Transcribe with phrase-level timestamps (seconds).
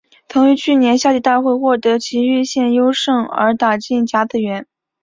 [0.27, 4.65] 曾于去年夏季大会获得崎玉县优胜而打进甲子园。